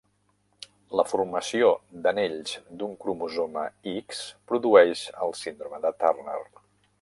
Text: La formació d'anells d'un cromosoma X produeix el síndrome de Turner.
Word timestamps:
La 0.99 1.03
formació 1.09 1.67
d'anells 2.07 2.55
d'un 2.79 2.95
cromosoma 3.03 3.67
X 3.93 4.25
produeix 4.53 5.05
el 5.27 5.37
síndrome 5.43 5.83
de 5.85 5.93
Turner. 6.05 6.41